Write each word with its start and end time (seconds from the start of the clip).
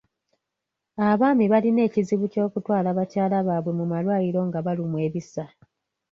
Abaami 1.09 1.45
balina 1.53 1.81
ekizibu 1.87 2.25
ky'okutwala 2.33 2.89
bakyala 2.97 3.37
baabwe 3.47 3.71
mu 3.79 3.85
malwaliro 3.91 4.41
nga 4.47 4.59
balumwa 4.65 4.99
ebisa. 5.07 5.45